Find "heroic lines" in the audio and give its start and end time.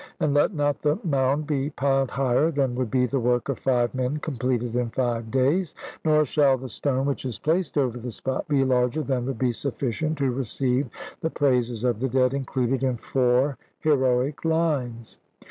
13.79-15.19